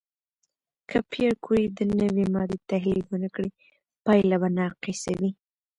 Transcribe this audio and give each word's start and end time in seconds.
که 0.89 0.97
پېیر 1.11 1.33
کوري 1.45 1.65
د 1.77 1.79
نوې 1.99 2.25
ماده 2.35 2.57
تحلیل 2.69 3.01
ونه 3.07 3.29
کړي، 3.35 3.49
پایله 4.05 4.35
به 4.41 4.49
ناقصه 4.59 5.11
وي. 5.19 5.29